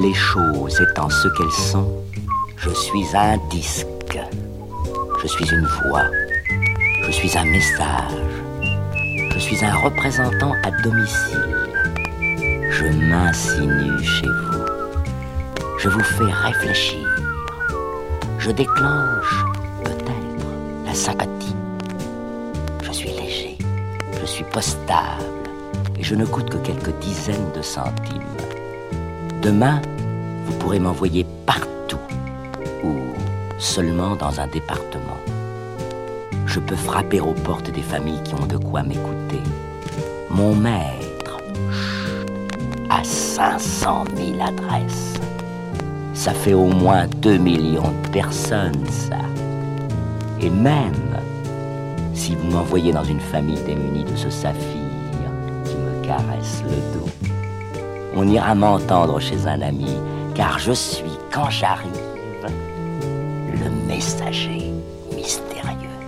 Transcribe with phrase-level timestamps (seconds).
[0.00, 1.92] Les choses étant ce qu'elles sont,
[2.56, 4.18] je suis un disque.
[5.22, 6.06] Je suis une voix.
[7.02, 8.14] Je suis un message.
[9.30, 11.54] Je suis un représentant à domicile.
[12.70, 14.64] Je m'insinue chez vous.
[15.78, 17.06] Je vous fais réfléchir.
[18.38, 19.44] Je déclenche
[19.84, 20.46] peut-être
[20.86, 21.56] la sympathie.
[22.82, 23.58] Je suis léger.
[24.18, 25.50] Je suis postable.
[25.98, 28.24] Et je ne coûte que quelques dizaines de centimes.
[29.42, 29.80] Demain,
[30.50, 31.98] vous pourrez m'envoyer partout
[32.82, 32.96] ou
[33.58, 35.18] seulement dans un département.
[36.46, 39.42] Je peux frapper aux portes des familles qui ont de quoi m'écouter.
[40.28, 41.38] Mon maître
[42.88, 45.14] a 500 000 adresses.
[46.14, 49.18] Ça fait au moins 2 millions de personnes, ça.
[50.40, 51.20] Et même
[52.12, 54.80] si vous m'envoyez dans une famille démunie de ce saphir
[55.64, 57.08] qui me caresse le dos,
[58.16, 59.96] on ira m'entendre chez un ami,
[60.40, 61.90] car je suis, quand j'arrive,
[63.62, 64.72] le messager
[65.14, 66.00] mystérieux.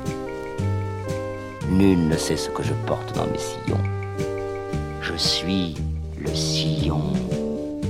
[1.69, 3.84] Nul ne sait ce que je porte dans mes sillons.
[5.02, 5.74] Je suis
[6.19, 7.12] le sillon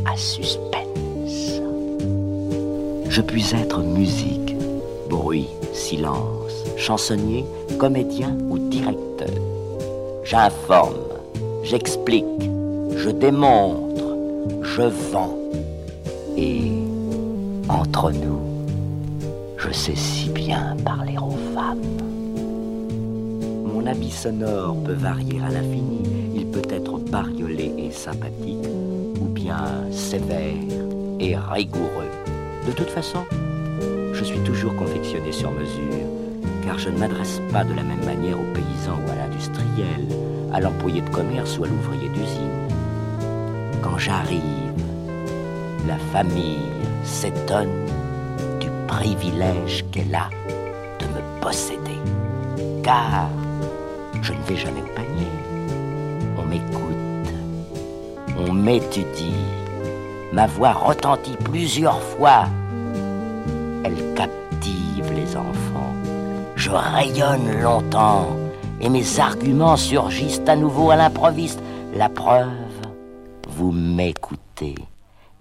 [0.05, 1.61] à suspense.
[3.09, 4.57] Je puis être musique,
[5.09, 7.45] bruit, silence, chansonnier,
[7.79, 9.37] comédien ou directeur.
[10.25, 11.07] J'informe,
[11.63, 12.25] j'explique,
[12.97, 14.03] je démontre
[14.63, 15.42] je vends.
[16.37, 16.73] Et
[17.69, 18.41] entre nous,
[19.59, 21.79] je sais si bien parler aux femmes.
[23.65, 26.03] Mon habit sonore peut varier à l'infini.
[26.35, 28.67] Il peut être bariolé et sympathique,
[29.21, 30.55] ou bien sévère
[31.21, 32.11] et rigoureux.
[32.67, 33.25] De toute façon,
[34.13, 36.07] je suis toujours confectionné sur mesure,
[36.65, 40.07] car je ne m'adresse pas de la même manière au paysan ou à l'industriel,
[40.53, 42.69] à l'employé de commerce ou à l'ouvrier d'usine.
[43.83, 44.62] Quand j'arrive,
[45.93, 46.73] la famille
[47.05, 47.87] s'étonne
[48.61, 50.31] du privilège qu'elle a
[50.99, 52.01] de me posséder.
[52.83, 53.29] Car
[54.23, 55.35] je ne vais jamais au panier.
[56.39, 57.31] On m'écoute,
[58.39, 59.45] on m'étudie.
[60.33, 62.45] Ma voix retentit plusieurs fois.
[63.85, 65.95] Elle captive les enfants.
[66.57, 68.29] Je rayonne longtemps
[68.81, 71.61] et mes arguments surgissent à nouveau à l'improviste.
[71.95, 72.49] La preuve,
[73.47, 74.77] vous m'écoutez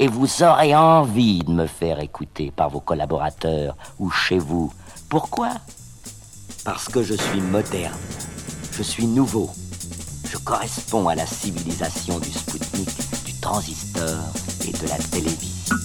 [0.02, 4.74] et vous aurez envie de me faire écouter par vos collaborateurs ou chez vous.
[5.08, 5.52] Pourquoi?
[6.66, 7.94] Parce que je suis moderne,
[8.72, 9.52] je suis nouveau,
[10.28, 12.90] je corresponds à la civilisation du Spoutnik,
[13.26, 14.18] du transistor
[14.68, 15.76] et de la télévision.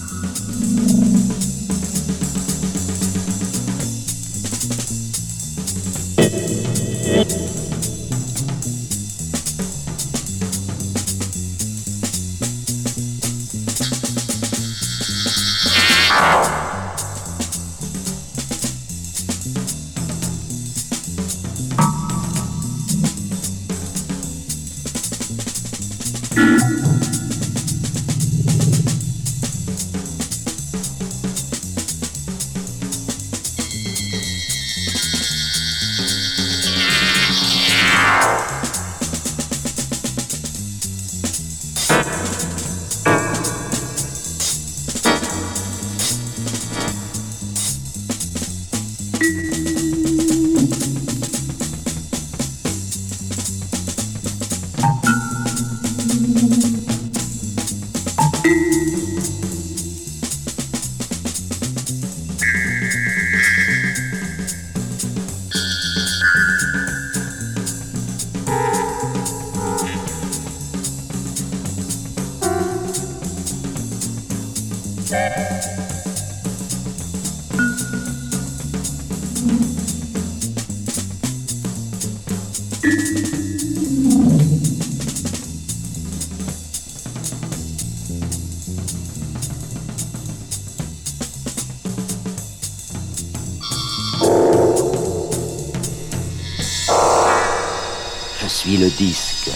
[98.97, 99.51] Disque,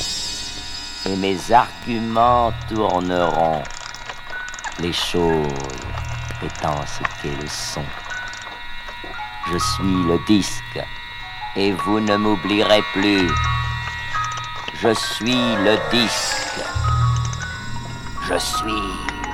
[1.07, 3.63] et mes arguments tourneront,
[4.79, 5.47] les choses
[6.43, 7.91] étant ce qu'elles sont.
[9.51, 10.79] Je suis le disque,
[11.55, 13.27] et vous ne m'oublierez plus.
[14.75, 16.61] Je suis le disque.
[18.29, 18.85] Je suis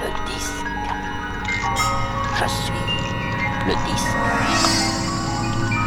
[0.01, 0.68] le disque.
[2.39, 2.88] Je suis
[3.68, 4.18] le disque.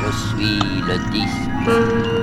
[0.02, 2.19] Je suis le disque.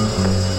[0.00, 0.57] Mm-hmm.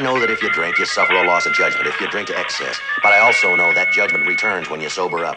[0.00, 2.28] I know that if you drink, you suffer a loss of judgment if you drink
[2.28, 2.80] to excess.
[3.02, 5.36] But I also know that judgment returns when you sober up.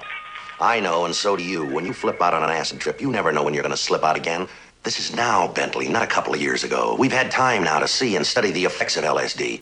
[0.62, 1.66] I know, and so do you.
[1.66, 3.78] When you flip out on an acid trip, you never know when you're going to
[3.78, 4.48] slip out again.
[4.84, 6.96] This is now, Bentley, not a couple of years ago.
[6.98, 9.62] We've had time now to see and study the effects of LSD.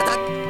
[0.00, 0.49] 方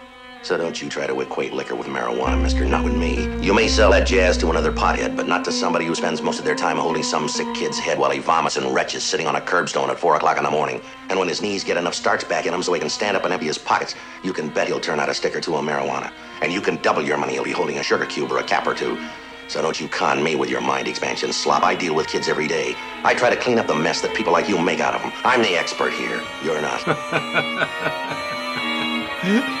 [0.43, 2.65] So don't you try to equate liquor with marijuana, mister.
[2.65, 3.29] Not with me.
[3.45, 6.39] You may sell that jazz to another pothead, but not to somebody who spends most
[6.39, 9.35] of their time holding some sick kid's head while he vomits and retches sitting on
[9.35, 10.81] a curbstone at 4 o'clock in the morning.
[11.09, 13.23] And when his knees get enough starch back in him so he can stand up
[13.23, 13.93] and empty his pockets,
[14.23, 16.11] you can bet he'll turn out a stick or two of marijuana.
[16.41, 17.33] And you can double your money.
[17.33, 18.97] He'll be holding a sugar cube or a cap or two.
[19.47, 21.61] So don't you con me with your mind expansion slop.
[21.61, 22.73] I deal with kids every day.
[23.03, 25.11] I try to clean up the mess that people like you make out of them.
[25.23, 26.19] I'm the expert here.
[26.43, 26.81] You're not.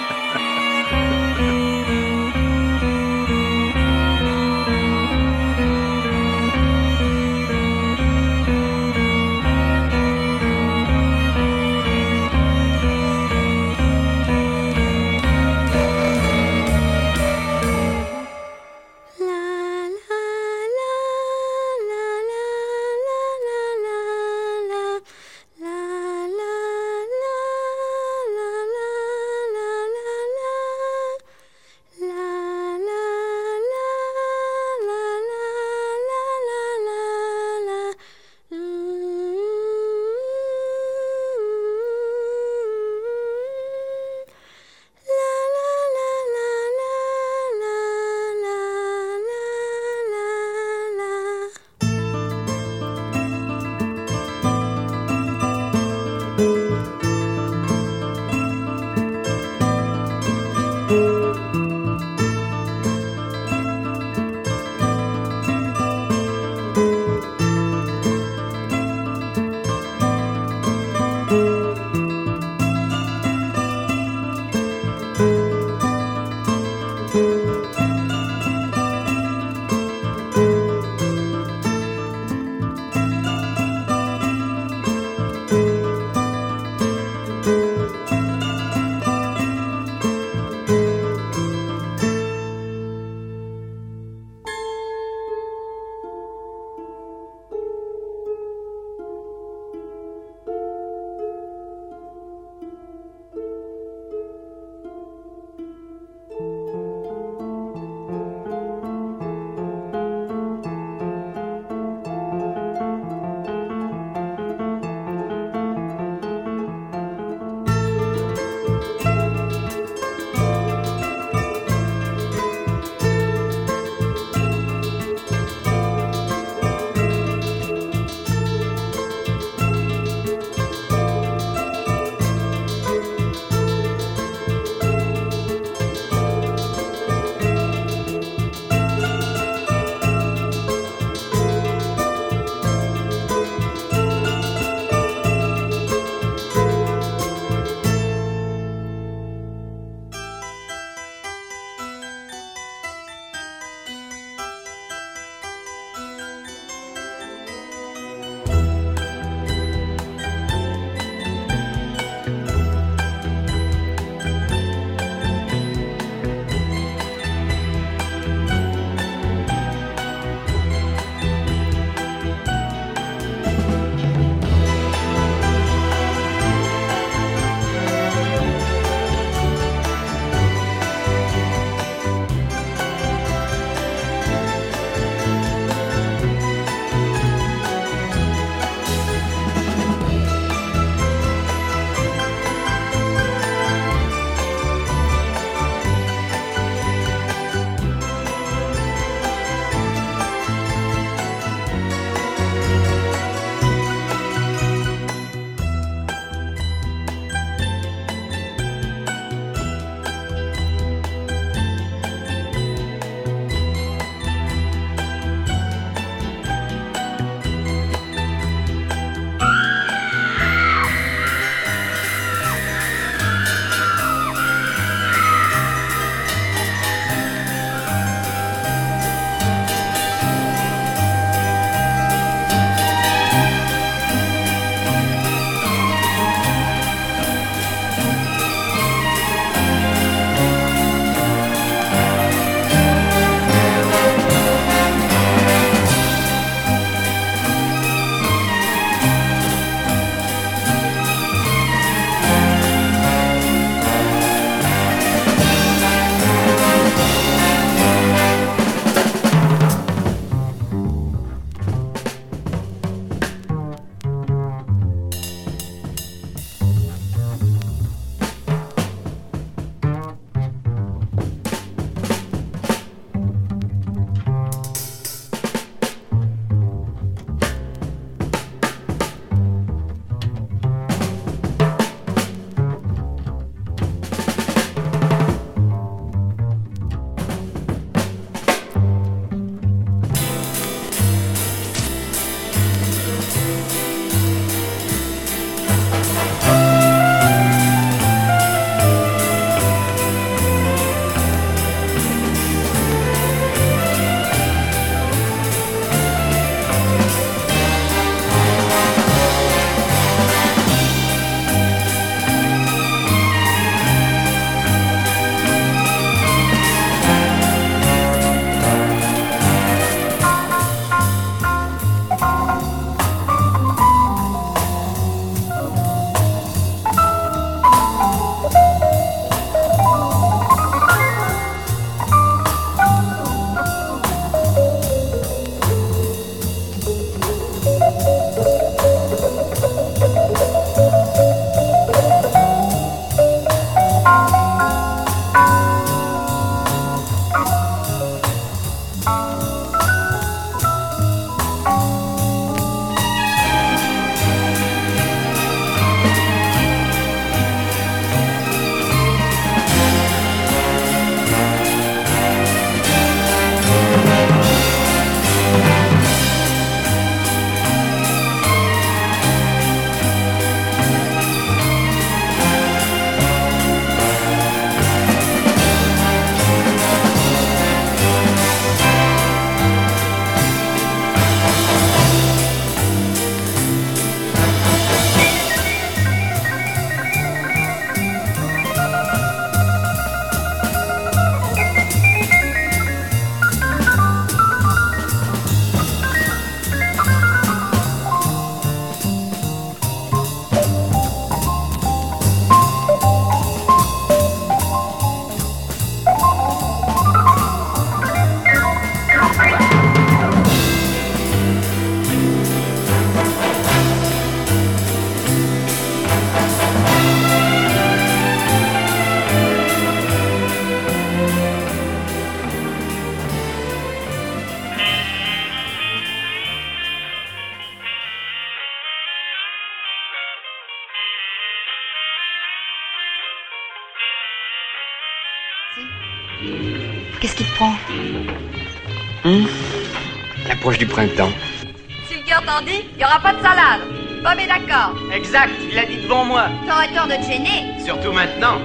[445.13, 446.45] Exact, il l'a dit devant moi.
[446.67, 447.73] T'aurais tort de te gêner.
[447.83, 448.59] Surtout maintenant.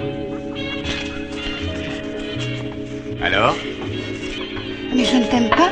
[3.22, 3.56] Alors
[4.94, 5.70] Mais je ne t'aime pas.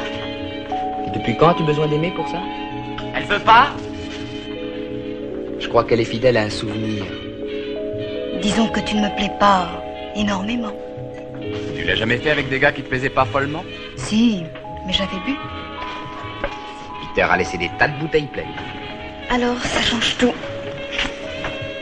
[1.14, 2.38] Depuis quand as-tu besoin d'aimer pour ça?
[3.14, 3.68] Elle veut pas
[5.60, 7.04] Je crois qu'elle est fidèle à un souvenir.
[8.42, 9.68] Disons que tu ne me plais pas
[10.16, 10.72] énormément.
[11.76, 13.64] Tu l'as jamais fait avec des gars qui te plaisaient pas follement?
[13.96, 14.42] Si,
[14.86, 15.36] mais j'avais bu.
[17.00, 18.46] Peter a laissé des tas de bouteilles pleines.
[19.30, 20.34] Alors, ça change tout.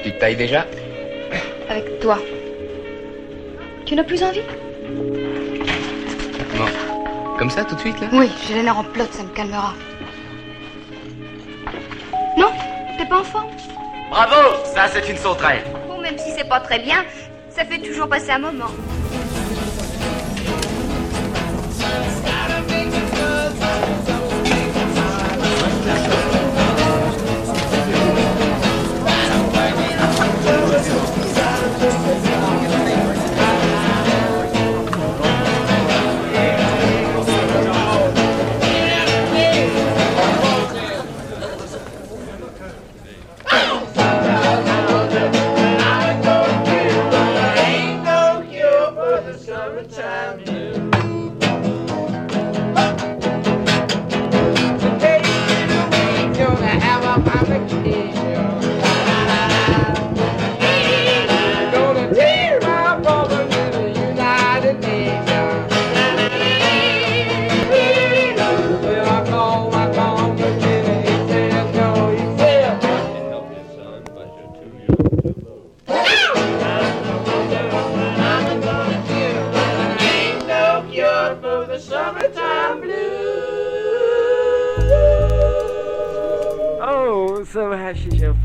[0.03, 0.67] Tu te tailles déjà
[1.69, 2.19] Avec toi.
[3.87, 4.43] Tu n'as plus envie?
[6.57, 6.67] Non.
[7.38, 8.09] Comme ça, tout de suite, là?
[8.12, 9.75] Oui, j'ai les nerfs en plot, ça me calmera.
[12.37, 12.51] Non
[12.99, 13.51] T'es pas en forme
[14.11, 15.62] Bravo Ça, c'est une sauterelle.
[15.88, 17.05] Bon, même si c'est pas très bien,
[17.49, 18.71] ça fait toujours passer un moment.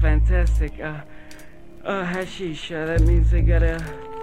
[0.07, 0.79] Fantastic.
[0.79, 1.01] Uh,
[1.83, 3.77] uh, hashish, uh, that means they got a.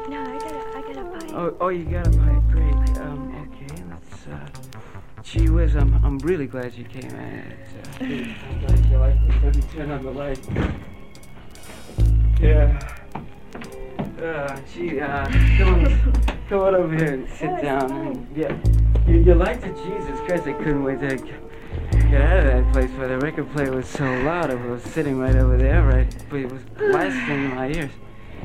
[0.08, 2.42] No, I gotta, I gotta buy Oh, oh, you got a pipe.
[2.50, 2.98] Great.
[3.00, 4.48] Um, okay, let's, uh.
[5.22, 7.10] Gee whiz, I'm, I'm really glad you came.
[7.10, 9.44] Uh, I'm glad you it.
[9.44, 10.40] Let me turn on the light.
[12.40, 12.80] Yeah.
[14.22, 15.26] Uh, gee, uh,
[15.58, 16.00] come on,
[16.48, 17.92] come on over here and sit down.
[17.92, 18.56] And, yeah,
[19.06, 19.76] you, you liked it?
[19.76, 21.43] Jesus Christ, I couldn't wait to
[22.22, 24.50] out of that place where the record player was so loud.
[24.50, 26.14] It was sitting right over there, right?
[26.28, 27.90] But it was blasting in my ears.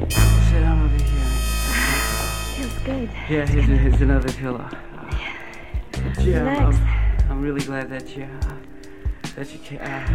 [0.09, 1.25] Sit down over here.
[2.55, 3.09] Feels good.
[3.29, 4.67] Yeah, here's, here's another pillow.
[6.19, 6.39] Yeah.
[6.41, 6.77] I'm, Relax.
[6.77, 8.53] I'm, I'm really glad that you, uh,
[9.35, 9.79] that you came.
[9.81, 10.05] Uh,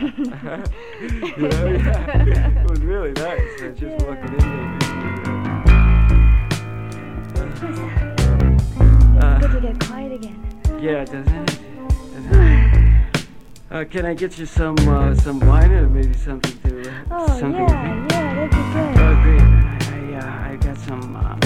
[1.36, 1.66] you know,
[2.24, 3.60] yeah, it was really nice.
[3.62, 4.78] Uh, just walking in there.
[9.20, 10.38] Uh, Good to get quiet again.
[10.80, 11.63] yeah, doesn't it?
[13.70, 17.26] Uh, can I get you some uh, some wine or maybe something to uh, Oh,
[17.26, 18.96] something yeah, yeah, that'd be good.
[19.02, 19.40] Oh, great.
[19.40, 21.40] I, uh, I got some um,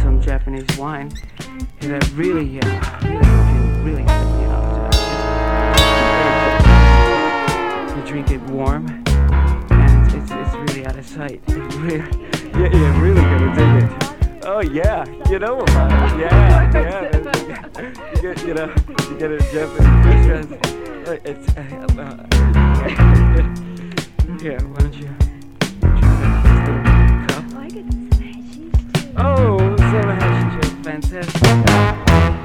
[0.00, 1.12] some Japanese wine
[1.80, 2.66] that really, uh,
[3.02, 4.04] really can really
[4.46, 4.94] up.
[7.88, 11.42] Uh, you drink it warm, and it's, it's, it's really out of sight.
[11.48, 14.05] It's really, yeah, you're really gonna dig it.
[14.48, 16.20] Oh yeah, you know about it.
[16.20, 17.08] Yeah, yeah.
[17.10, 17.42] that's-
[18.14, 18.72] You get, you know,
[19.10, 20.66] you get a Japanese restaurant.
[21.08, 21.60] Uh, It's, uh,
[22.00, 22.16] uh,
[24.40, 24.62] yeah.
[24.62, 25.08] Why don't you?
[27.26, 27.44] Cup?
[27.54, 28.70] Oh, I get some hashish too.
[29.16, 32.35] Oh, fantastic.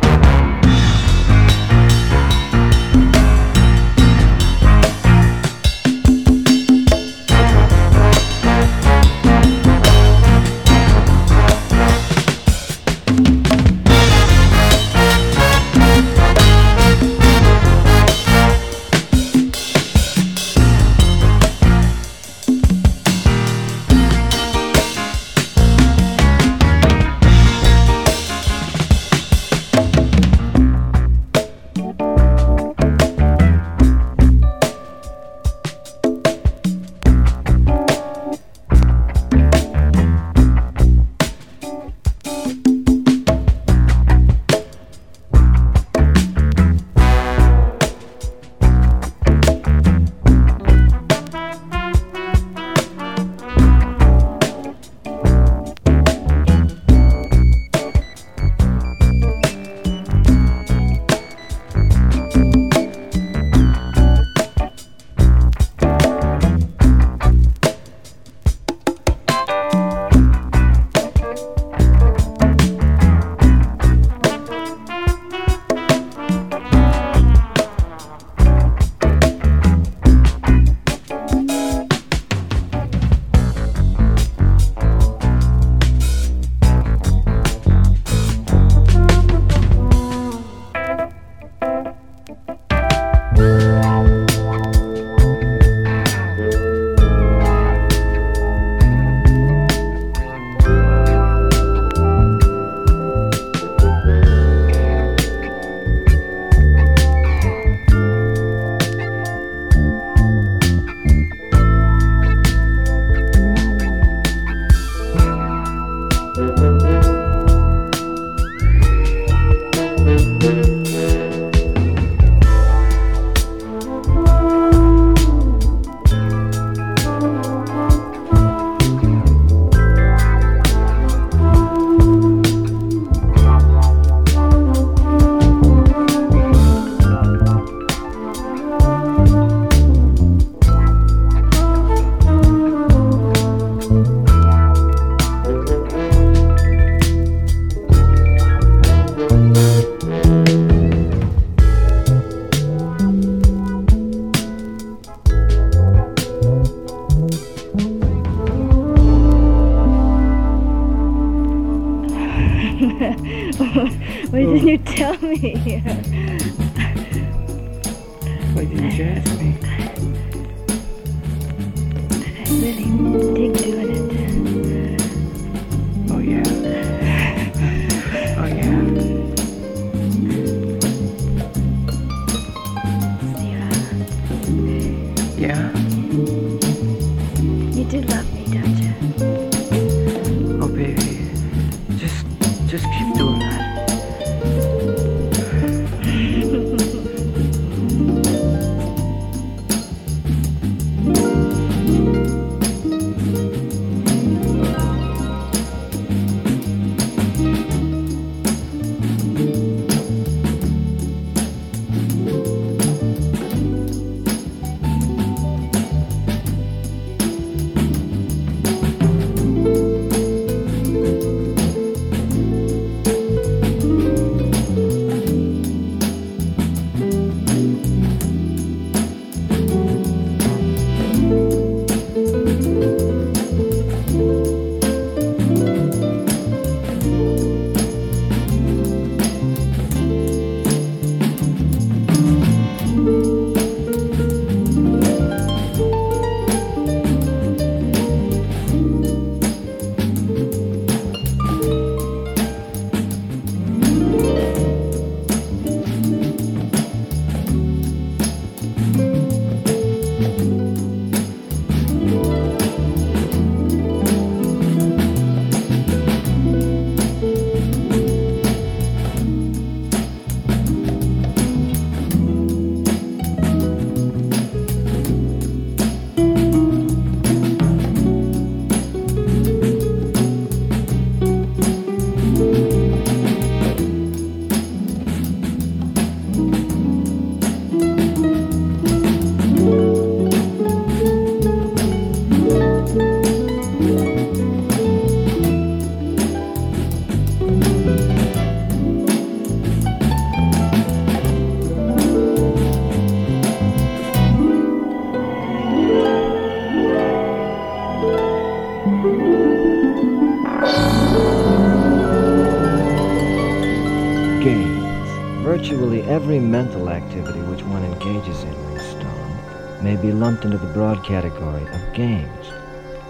[315.61, 320.73] Virtually every mental activity which one engages in when stoned may be lumped into the
[320.73, 322.47] broad category of games.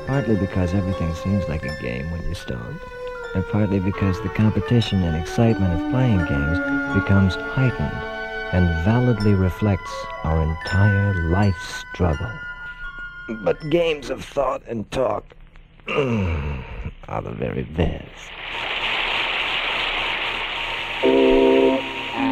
[0.05, 2.81] Partly because everything seems like a game when you're stoned,
[3.35, 6.59] and partly because the competition and excitement of playing games
[6.93, 8.03] becomes heightened
[8.51, 9.93] and validly reflects
[10.25, 12.31] our entire life struggle.
[13.29, 15.23] But games of thought and talk
[15.87, 18.11] are the very best.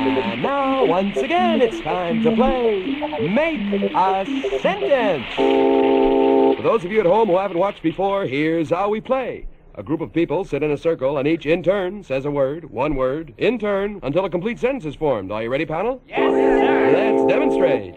[0.09, 5.35] And now, once again, it's time to play Make a Sentence.
[5.35, 9.47] For those of you at home who haven't watched before, here's how we play.
[9.75, 12.71] A group of people sit in a circle, and each in turn says a word,
[12.71, 15.31] one word, in turn, until a complete sentence is formed.
[15.31, 16.01] Are you ready, panel?
[16.07, 16.91] Yes, sir.
[16.91, 17.95] Let's demonstrate.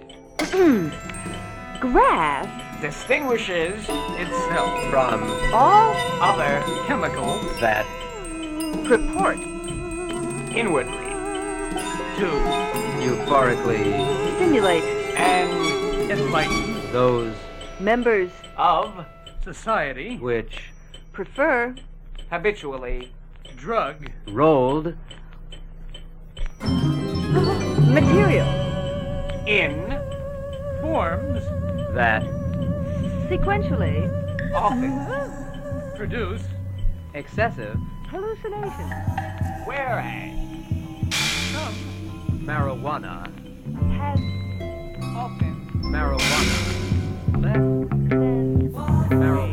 [1.80, 5.22] Grass distinguishes itself from
[5.54, 7.86] all other chemicals that
[8.84, 9.38] purport
[10.54, 11.01] inwardly
[12.18, 12.26] to
[13.00, 14.82] euphorically stimulate.
[15.16, 17.34] and enlighten those
[17.80, 19.04] members of
[19.42, 20.70] society which
[21.12, 21.74] prefer
[22.30, 23.12] habitually
[23.56, 24.94] drug rolled
[27.88, 28.48] material
[29.46, 29.98] in
[30.80, 31.42] forms
[31.94, 32.22] that
[33.28, 34.08] sequentially.
[34.54, 36.42] often produce
[37.14, 37.76] excessive
[38.08, 38.92] hallucinations.
[39.64, 40.41] Whereas some
[42.46, 43.26] marijuana.
[43.98, 44.20] Has
[45.16, 45.54] often
[45.92, 46.72] marijuana
[47.42, 47.88] marijuana
[49.10, 49.51] marijuana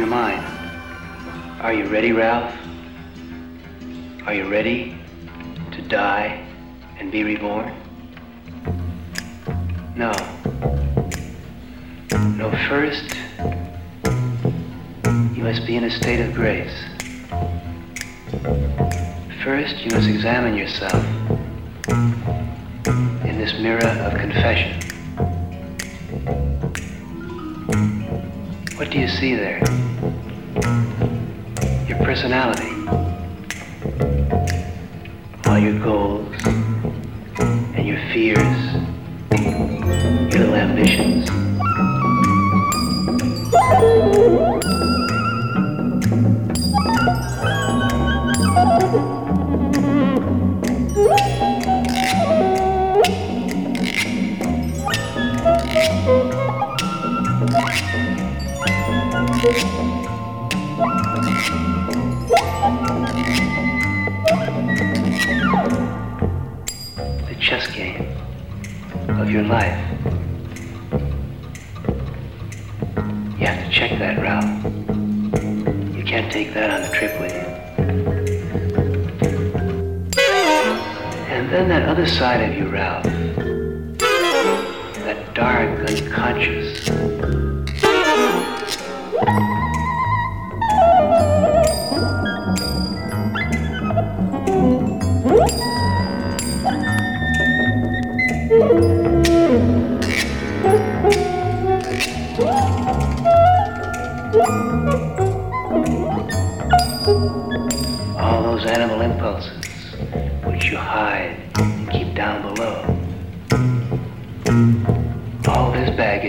[0.00, 0.42] your mind.
[1.60, 2.54] Are you ready, Ralph?
[4.24, 4.96] Are you ready
[5.72, 6.42] to die
[6.98, 7.68] and be reborn?
[9.94, 10.10] No.
[12.38, 13.14] No, first,
[15.36, 16.82] you must be in a state of grace.
[19.44, 21.04] First, you must examine yourself
[23.26, 24.89] in this mirror of confession.
[28.80, 29.58] What do you see there?
[31.86, 32.72] Your personality,
[35.44, 36.34] all your goals
[37.76, 38.38] and your fears,
[40.32, 41.28] your little ambitions.
[59.50, 59.56] The
[67.40, 68.06] chess game
[69.08, 69.76] of your life.
[73.40, 74.44] You have to check that, Ralph.
[75.96, 77.40] You can't take that on the trip with you.
[81.26, 83.02] And then that other side of you, Ralph.
[85.02, 86.99] That dark, unconscious.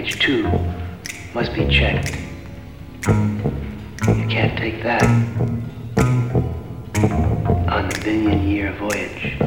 [0.02, 0.44] Baggage, too,
[1.34, 2.18] must be checked.
[3.08, 5.04] You can't take that
[7.70, 9.38] on the billion year voyage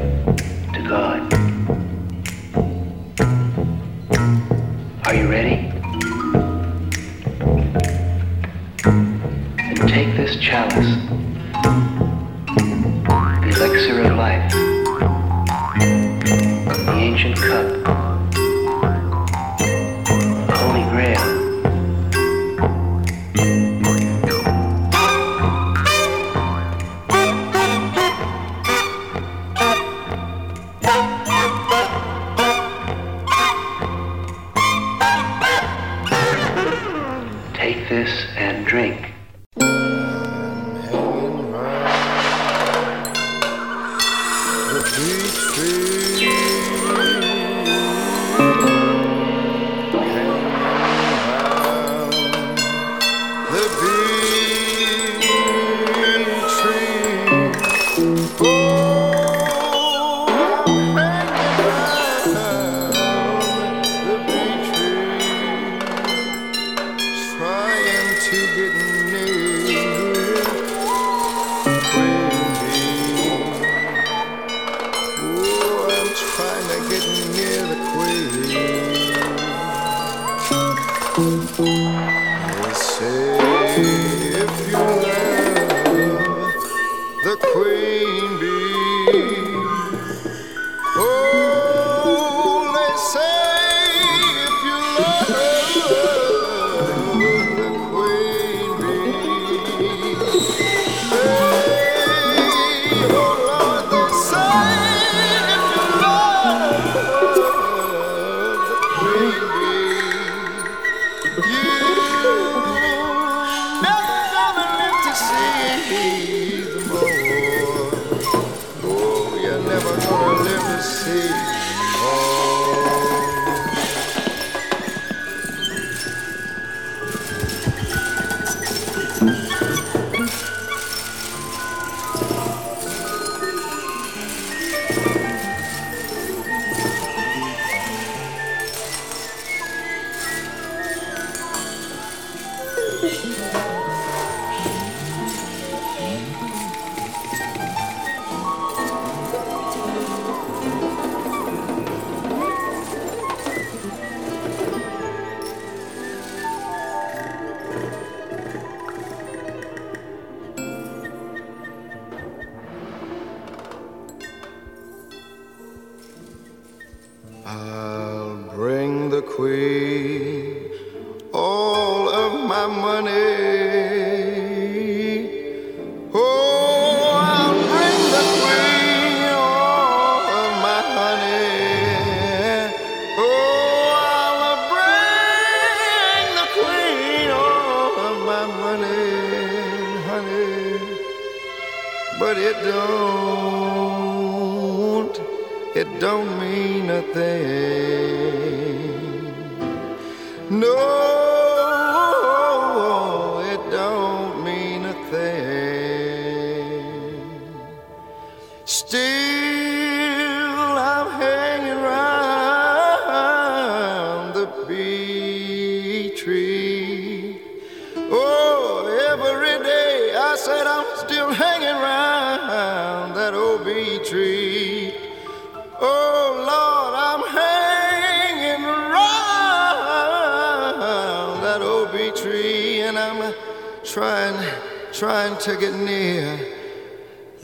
[235.05, 236.39] Trying to get near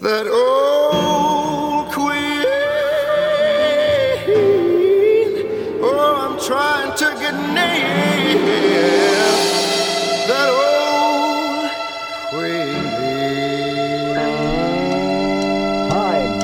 [0.00, 2.46] that old queen.
[5.82, 7.84] Oh, I'm trying to get near
[10.30, 11.70] that old
[12.30, 12.82] queen.
[15.90, 16.40] Time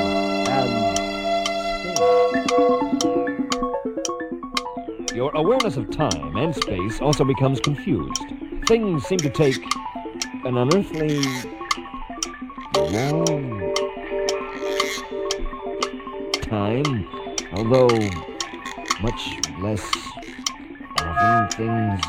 [5.06, 8.22] and Your awareness of time and space also becomes confused.
[8.66, 9.64] Things seem to take
[10.46, 11.20] an unearthly
[12.76, 13.74] long
[16.40, 17.08] time,
[17.52, 17.88] although
[19.00, 19.84] much less
[21.00, 22.00] often things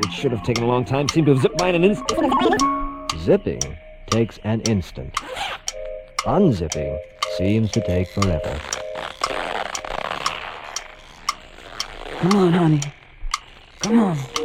[0.00, 2.34] which should have taken a long time seem to have zipped by in an instant.
[3.20, 3.60] Zipping
[4.10, 5.14] takes an instant.
[6.24, 6.98] Unzipping
[7.38, 8.60] seems to take forever.
[12.18, 12.80] Come on, honey.
[13.82, 14.35] Come on.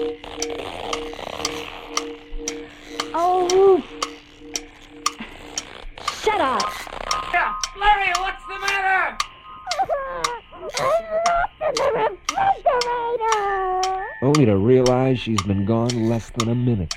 [6.42, 6.74] Up!
[7.32, 9.16] Yeah, Larry, what's the matter?
[14.24, 16.96] Only to realize she's been gone less than a minute.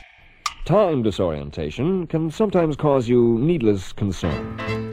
[0.65, 4.84] Time disorientation can sometimes cause you needless concern.